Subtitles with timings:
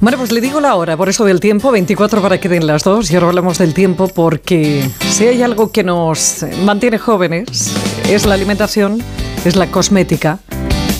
[0.00, 2.84] Bueno, pues le digo la hora, por eso del tiempo, 24 para que den las
[2.84, 3.10] dos.
[3.10, 7.74] Y ahora hablamos del tiempo porque si hay algo que nos mantiene jóvenes
[8.08, 9.02] es la alimentación,
[9.44, 10.38] es la cosmética,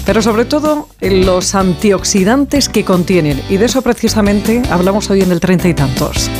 [0.04, 3.40] pero sobre todo los antioxidantes que contienen.
[3.48, 6.30] Y de eso precisamente hablamos hoy en el treinta y tantos.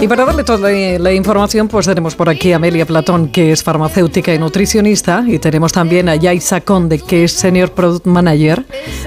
[0.00, 3.62] Y para darle toda la información, pues tenemos por aquí a Amelia Platón, que es
[3.62, 8.64] farmacéutica y nutricionista, y tenemos también a Yaisa Conde, que es Senior Product Manager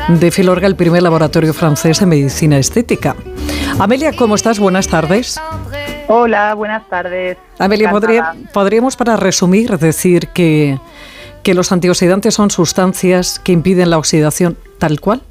[0.10, 3.16] de Filorga, el primer laboratorio francés de medicina estética.
[3.80, 4.60] Amelia, ¿cómo estás?
[4.60, 5.40] Buenas tardes.
[6.08, 7.38] Hola, buenas tardes.
[7.58, 7.92] Amelia,
[8.54, 10.78] podríamos para resumir decir que,
[11.42, 15.22] que los antioxidantes son sustancias que impiden la oxidación tal cual.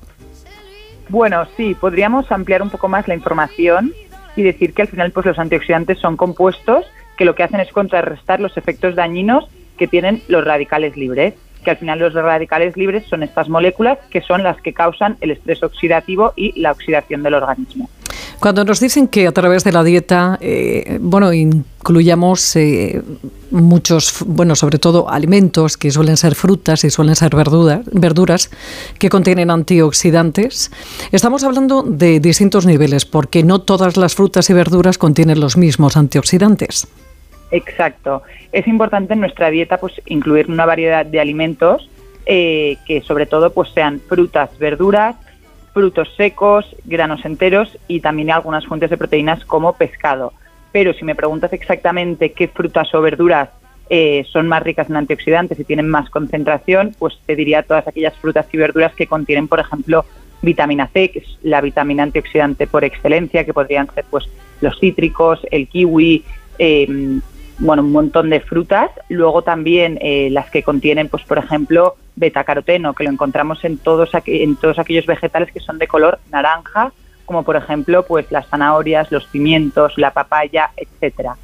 [1.10, 3.92] Bueno, sí, podríamos ampliar un poco más la información
[4.36, 6.86] y decir que al final pues los antioxidantes son compuestos
[7.18, 11.70] que lo que hacen es contrarrestar los efectos dañinos que tienen los radicales libres, que
[11.70, 15.64] al final los radicales libres son estas moléculas que son las que causan el estrés
[15.64, 17.90] oxidativo y la oxidación del organismo.
[18.40, 23.02] Cuando nos dicen que a través de la dieta, eh, bueno, incluyamos eh,
[23.50, 28.50] muchos, bueno, sobre todo alimentos que suelen ser frutas y suelen ser verduras, verduras
[28.98, 30.70] que contienen antioxidantes,
[31.12, 35.98] estamos hablando de distintos niveles, porque no todas las frutas y verduras contienen los mismos
[35.98, 36.88] antioxidantes.
[37.50, 38.22] Exacto.
[38.52, 41.90] Es importante en nuestra dieta pues incluir una variedad de alimentos
[42.24, 45.16] eh, que sobre todo pues sean frutas, verduras,
[45.80, 50.34] frutos secos, granos enteros y también algunas fuentes de proteínas como pescado.
[50.72, 53.48] Pero si me preguntas exactamente qué frutas o verduras
[53.88, 58.14] eh, son más ricas en antioxidantes y tienen más concentración, pues te diría todas aquellas
[58.18, 60.04] frutas y verduras que contienen, por ejemplo,
[60.42, 64.28] vitamina C, que es la vitamina antioxidante por excelencia, que podrían ser pues
[64.60, 66.24] los cítricos, el kiwi,
[66.58, 67.20] eh,
[67.56, 68.90] bueno, un montón de frutas.
[69.08, 74.10] Luego también eh, las que contienen, pues por ejemplo, betacaroteno, que lo encontramos en todos,
[74.26, 76.92] en todos aquellos vegetales que son de color naranja,
[77.24, 81.36] como por ejemplo, pues las zanahorias, los pimientos, la papaya, etcétera.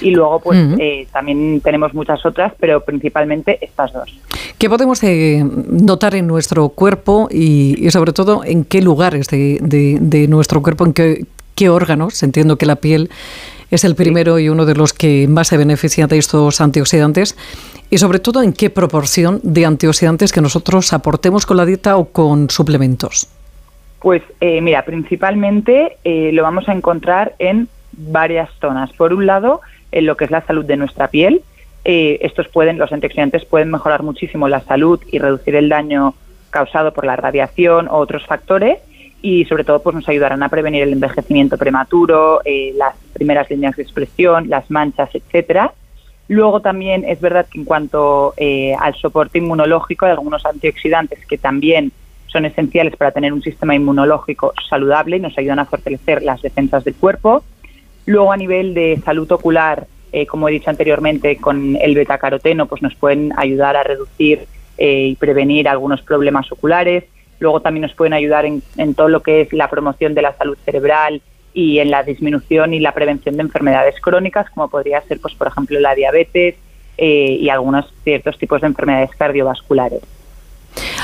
[0.00, 4.18] Y luego, pues eh, también tenemos muchas otras, pero principalmente estas dos.
[4.58, 10.28] ¿Qué podemos eh, notar en nuestro cuerpo y, sobre todo en qué lugares de, de,
[10.28, 12.22] nuestro cuerpo, en qué, qué órganos?
[12.22, 13.08] Entiendo que la piel
[13.70, 17.36] es el primero y uno de los que más se beneficia de estos antioxidantes
[17.90, 22.06] y sobre todo en qué proporción de antioxidantes que nosotros aportemos con la dieta o
[22.06, 23.28] con suplementos.
[24.00, 28.92] Pues eh, mira, principalmente eh, lo vamos a encontrar en varias zonas.
[28.92, 29.60] Por un lado,
[29.92, 31.42] en lo que es la salud de nuestra piel.
[31.84, 36.14] Eh, estos pueden, los antioxidantes pueden mejorar muchísimo la salud y reducir el daño
[36.50, 38.78] causado por la radiación o otros factores
[39.20, 43.76] y sobre todo pues nos ayudarán a prevenir el envejecimiento prematuro, eh, las primeras líneas
[43.76, 45.72] de expresión, las manchas, etcétera.
[46.28, 51.38] Luego también es verdad que en cuanto eh, al soporte inmunológico hay algunos antioxidantes que
[51.38, 51.90] también
[52.26, 56.84] son esenciales para tener un sistema inmunológico saludable y nos ayudan a fortalecer las defensas
[56.84, 57.42] del cuerpo.
[58.04, 62.82] Luego a nivel de salud ocular, eh, como he dicho anteriormente, con el betacaroteno pues
[62.82, 64.46] nos pueden ayudar a reducir
[64.80, 67.02] y prevenir algunos problemas oculares
[67.40, 68.62] Luego también nos pueden ayudar en,
[68.94, 71.22] todo lo que es la promoción de la salud cerebral
[71.54, 75.46] y en la disminución y la prevención de enfermedades crónicas, como podría ser, pues, por
[75.46, 76.56] ejemplo, la diabetes
[76.96, 80.02] eh, y algunos ciertos tipos de enfermedades cardiovasculares.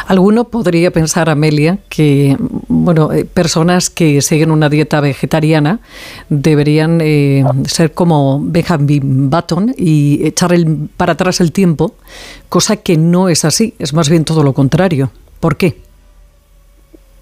[0.06, 2.36] Alguno podría pensar, Amelia, que
[2.68, 5.80] bueno, eh, personas que siguen una dieta vegetariana
[6.28, 11.94] deberían eh, ser como Benjamin Button y echar el, para atrás el tiempo,
[12.48, 15.10] cosa que no es así, es más bien todo lo contrario.
[15.40, 15.83] ¿Por qué?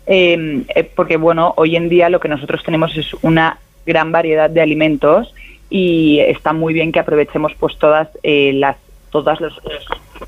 [0.07, 4.51] Em, eh, porque bueno, hoy en día lo que nosotros tenemos es una gran variedad
[4.51, 5.33] de alimentos
[5.71, 8.77] y está muy bien que aprovechemos pues todas eh, las
[9.11, 9.61] todos los,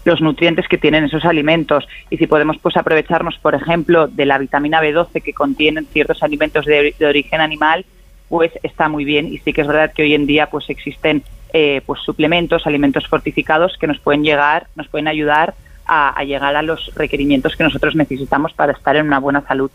[0.05, 1.89] los, nutrientes que tienen esos alimentos.
[2.11, 6.67] Y si podemos pues aprovecharnos por ejemplo de la vitamina B12 que contienen ciertos alimentos
[6.67, 7.84] de, origen animal
[8.29, 9.33] pues está muy bien.
[9.33, 11.22] Y sí que es verdad que hoy en día pues existen
[11.53, 15.54] eh, pues suplementos alimentos fortificados que nos pueden llegar nos pueden ayudar
[15.86, 19.71] a, llegar a los requerimientos que nosotros necesitamos para estar en una buena salud.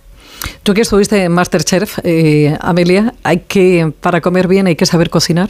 [0.63, 5.09] Tú que estuviste en Masterchef, eh, Amelia, hay que para comer bien hay que saber
[5.09, 5.49] cocinar.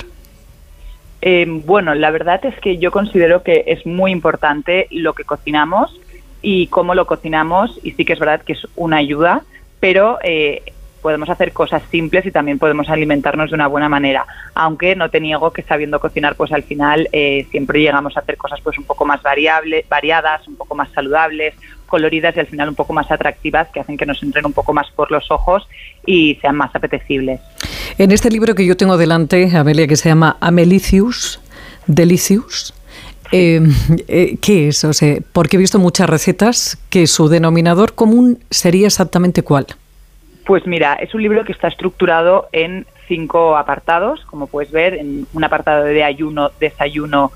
[1.22, 6.00] Eh, bueno, la verdad es que yo considero que es muy importante lo que cocinamos
[6.42, 9.44] y cómo lo cocinamos y sí que es verdad que es una ayuda,
[9.80, 10.64] pero eh,
[11.02, 14.26] podemos hacer cosas simples y también podemos alimentarnos de una buena manera.
[14.54, 18.38] Aunque no te niego que sabiendo cocinar, pues al final eh, siempre llegamos a hacer
[18.38, 21.54] cosas pues un poco más variables, variadas, un poco más saludables,
[21.88, 24.74] coloridas y al final un poco más atractivas que hacen que nos entren un poco
[24.74, 25.68] más por los ojos
[26.06, 27.42] y sean más apetecibles.
[27.98, 31.42] En este libro que yo tengo delante, Amelia, que se llama Amelicius,
[31.88, 32.74] Delicious.
[33.32, 33.62] Eh,
[34.08, 34.86] eh, ¿Qué es?
[35.34, 39.68] Porque he visto muchas recetas que su denominador común sería exactamente cuál.
[40.50, 45.28] Pues mira, es un libro que está estructurado en cinco apartados, como puedes ver, en
[45.32, 47.32] un apartado de ayuno, desayuno,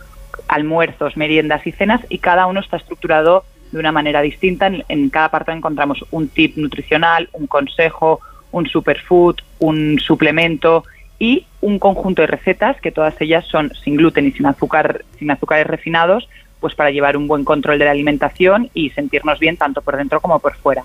[0.47, 4.65] almuerzos, meriendas y cenas, y cada uno está estructurado de una manera distinta.
[4.65, 8.19] En, cada apartado encontramos un tip nutricional, un consejo,
[8.51, 10.83] un superfood, un suplemento
[11.19, 15.29] y un conjunto de recetas que todas ellas son sin gluten y sin azúcar, sin
[15.29, 16.27] azúcares refinados,
[16.59, 20.19] pues para llevar un buen control de la alimentación y sentirnos bien tanto por dentro
[20.19, 20.83] como por fuera.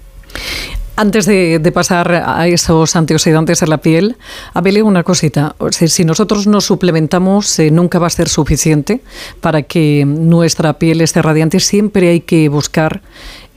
[1.00, 4.16] Antes de, pasar a esos antioxidantes en la piel,
[4.52, 5.54] Amelia, una cosita.
[5.70, 9.00] si nosotros nos suplementamos, eh, nunca va a ser suficiente
[9.40, 11.60] para que nuestra piel esté radiante.
[11.60, 13.00] Siempre hay que buscar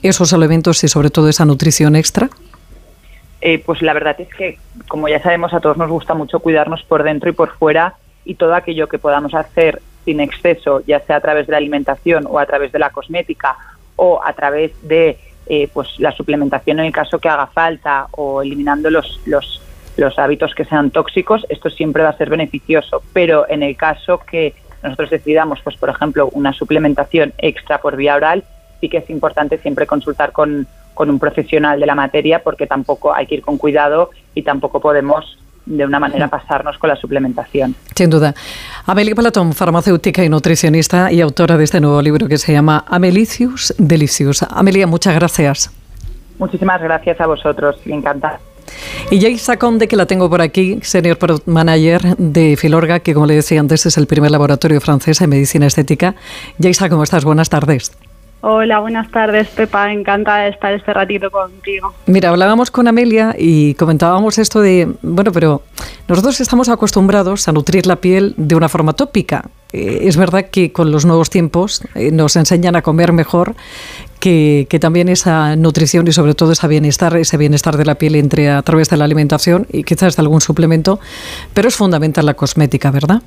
[0.04, 2.30] esos elementos y sobre todo esa nutrición extra.
[3.40, 6.84] Eh, pues la verdad es que, como ya sabemos, a todos nos gusta mucho cuidarnos
[6.84, 11.16] por dentro y por fuera y todo aquello que podamos hacer sin exceso, ya sea
[11.16, 13.56] a través de la alimentación o a través de la cosmética
[13.96, 18.42] o a través de eh, pues la suplementación en el caso que haga falta o
[18.42, 19.62] eliminando los, los,
[19.96, 23.02] los hábitos que sean tóxicos, esto siempre va a ser beneficioso.
[23.12, 28.16] Pero en el caso que nosotros decidamos, pues por ejemplo, una suplementación extra por vía
[28.16, 28.44] oral,
[28.80, 33.14] sí que es importante siempre consultar con, con un profesional de la materia porque tampoco
[33.14, 37.74] hay que ir con cuidado y tampoco podemos de una manera pasarnos con la suplementación.
[37.94, 38.34] Sin duda.
[38.86, 43.74] Amelia Palatón, farmacéutica y nutricionista y autora de este nuevo libro que se llama Amelicius
[43.78, 44.42] Delicious.
[44.42, 45.70] Amelia, muchas gracias.
[46.38, 48.40] Muchísimas gracias a vosotros, me encanta.
[49.10, 53.26] Y Jaisa Conde, que la tengo por aquí, Senior Product Manager de Filorga, que como
[53.26, 56.14] le decía antes es el primer laboratorio francés en medicina estética.
[56.60, 57.24] Jaisa, ¿cómo estás?
[57.24, 57.92] Buenas tardes.
[58.44, 59.92] Hola, buenas tardes, Pepa.
[59.92, 61.94] Encantada de estar este ratito contigo.
[62.06, 65.62] Mira, hablábamos con Amelia y comentábamos esto de, bueno, pero
[66.08, 69.48] nosotros estamos acostumbrados a nutrir la piel de una forma tópica.
[69.72, 73.54] Eh, es verdad que con los nuevos tiempos eh, nos enseñan a comer mejor,
[74.18, 78.16] que, que, también esa nutrición y sobre todo ese bienestar, ese bienestar de la piel
[78.16, 80.98] entre a través de la alimentación y quizás de algún suplemento,
[81.54, 83.22] pero es fundamental la cosmética, ¿verdad?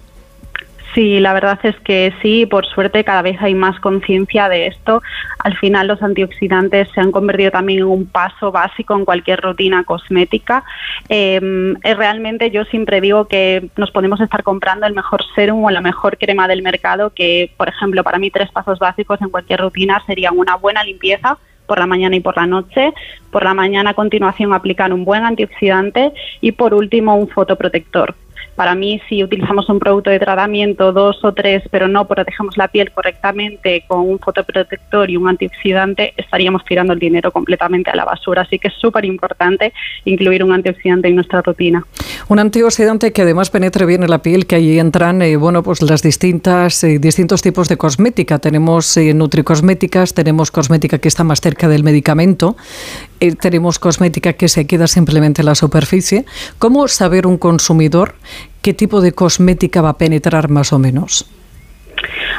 [0.95, 5.03] Sí, la verdad es que sí, por suerte cada vez hay más conciencia de esto.
[5.39, 9.83] Al final los antioxidantes se han convertido también en un paso básico en cualquier rutina
[9.83, 10.63] cosmética.
[11.09, 15.81] Em, realmente yo siempre digo que nos podemos estar comprando el mejor serum o la
[15.81, 20.01] mejor crema del mercado, que por ejemplo para mí tres pasos básicos en cualquier rutina
[20.07, 22.93] serían una buena limpieza, por la mañana y por la noche.
[23.31, 28.15] Por la mañana a continuación aplicar un buen antioxidante y por último un fotoprotector.
[28.55, 32.69] Para mí, si utilizamos un producto de tratamiento, dos o tres, pero no protegemos la
[32.69, 38.05] piel correctamente con un fotoprotector y un antioxidante, estaríamos tirando el dinero completamente a la
[38.05, 38.43] basura.
[38.43, 39.73] Así que es súper importante
[40.05, 41.85] incluir un antioxidante en nuestra rutina.
[42.27, 45.81] Un antioxidante que además penetre bien en la piel, que ahí entran, eh, bueno, pues
[45.81, 48.39] las distintas, eh, distintos tipos de cosmética.
[48.39, 52.55] Tenemos eh, nutricosméticas, tenemos cosmética que está más cerca del medicamento,
[53.39, 56.25] tenemos cosmética que se queda simplemente en la superficie.
[56.59, 58.15] ¿Cómo saber un consumidor
[58.61, 61.25] qué tipo de cosmética va a penetrar más o menos?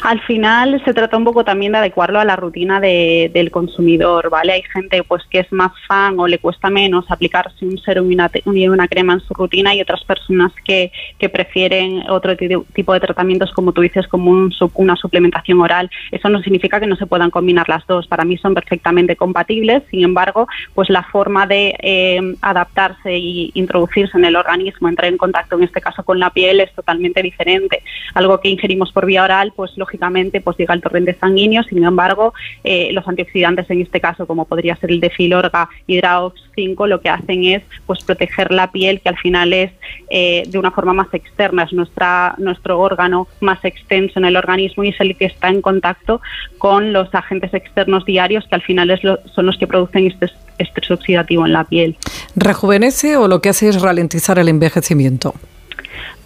[0.06, 4.52] Al final se trata un poco también de adecuarlo a la rutina del consumidor, ¿vale?
[4.52, 8.68] Hay gente pues que es más fan o le cuesta menos aplicarse un serum y
[8.68, 10.92] una, crema en su rutina y otras personas que,
[11.28, 15.90] prefieren otro tipo de tratamientos como tú dices, como una suplementación oral.
[16.12, 18.06] Eso no significa que no se puedan combinar las dos.
[18.06, 19.82] Para mí son perfectamente compatibles.
[19.90, 25.18] Sin embargo, pues la forma de eh, adaptarse y introducirse en el organismo, entrar en
[25.18, 27.82] contacto en este caso con la piel es totalmente diferente.
[28.14, 29.95] Algo que ingerimos por vía oral, pues lógicamente
[30.42, 32.34] pues llega al torrente sanguíneo, sin embargo,
[32.64, 37.00] eh, los antioxidantes en este caso, como podría ser el de Filorga Hidraox 5, lo
[37.00, 39.72] que hacen es pues proteger la piel, que al final es
[40.10, 44.84] eh, de una forma más externa, es nuestra, nuestro órgano más extenso en el organismo
[44.84, 46.20] y es el que está en contacto
[46.58, 49.00] con los agentes externos diarios, que al final es
[49.34, 51.96] son los que producen este estrés oxidativo en la piel.
[52.34, 55.34] ¿Rejuvenece o lo que hace es ralentizar el envejecimiento?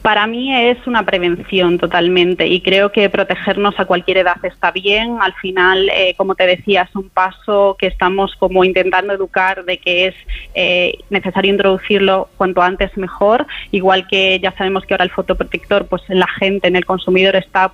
[0.02, 5.18] Para mí es una prevención totalmente y creo que protegernos a cualquier edad está bien.
[5.20, 9.76] Al final, eh, como te decía, es un paso que estamos como intentando educar de
[9.76, 10.14] que es
[10.54, 13.46] eh, necesario introducirlo cuanto antes mejor.
[13.72, 17.36] Igual que ya sabemos que ahora el fotoprotector, pues en la gente, en el consumidor
[17.36, 17.70] está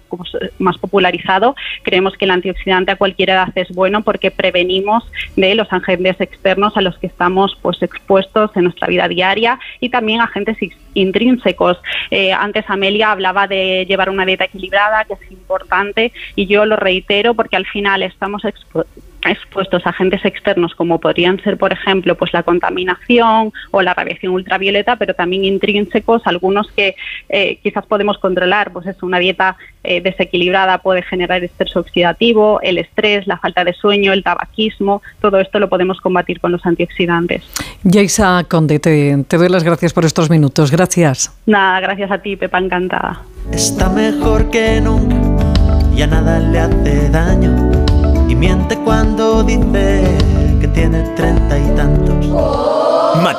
[0.58, 1.54] más popularizado.
[1.84, 5.04] Creemos que el antioxidante a cualquier edad es bueno porque prevenimos
[5.36, 9.90] de los agentes externos a los que estamos pues expuestos en nuestra vida diaria y
[9.90, 10.56] también agentes
[10.94, 11.78] intrínsecos.
[12.36, 17.34] Antes Amelia hablaba de llevar una dieta equilibrada, que es importante, y yo lo reitero
[17.34, 18.44] porque al final estamos
[19.30, 24.32] expuestos a agentes externos como podrían ser, por ejemplo, pues la contaminación o la radiación
[24.32, 26.96] ultravioleta, pero también intrínsecos, algunos que
[27.28, 29.56] eh, quizás podemos controlar, pues es una dieta
[29.88, 35.38] eh, desequilibrada puede generar estrés oxidativo, el estrés, la falta de sueño, el tabaquismo, todo
[35.38, 37.44] esto lo podemos combatir con los antioxidantes.
[37.84, 40.72] Yaisa Conde, te, te doy las gracias por estos minutos.
[40.72, 41.32] Gracias.
[41.46, 43.22] Nada, gracias a ti, Pepa, encantada.
[43.52, 45.14] Está mejor que nunca,
[45.94, 47.85] ya nada le hace daño
[48.28, 50.02] y miente cuando dice
[50.60, 52.85] que tiene treinta y tantos.